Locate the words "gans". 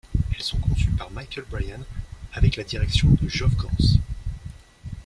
3.55-3.69